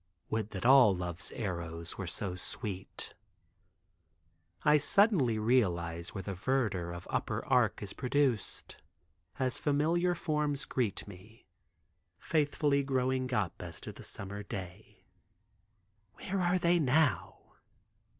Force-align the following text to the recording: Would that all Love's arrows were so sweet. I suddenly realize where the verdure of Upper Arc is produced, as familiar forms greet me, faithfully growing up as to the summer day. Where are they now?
Would 0.31 0.49
that 0.49 0.65
all 0.65 0.95
Love's 0.95 1.31
arrows 1.33 1.95
were 1.95 2.07
so 2.07 2.33
sweet. 2.33 3.13
I 4.65 4.79
suddenly 4.79 5.37
realize 5.37 6.09
where 6.09 6.23
the 6.23 6.33
verdure 6.33 6.91
of 6.91 7.05
Upper 7.11 7.45
Arc 7.45 7.83
is 7.83 7.93
produced, 7.93 8.77
as 9.37 9.59
familiar 9.59 10.15
forms 10.15 10.65
greet 10.65 11.07
me, 11.07 11.45
faithfully 12.17 12.81
growing 12.81 13.31
up 13.31 13.61
as 13.61 13.79
to 13.81 13.91
the 13.93 14.01
summer 14.01 14.41
day. 14.41 15.05
Where 16.15 16.41
are 16.41 16.57
they 16.57 16.79
now? 16.79 17.37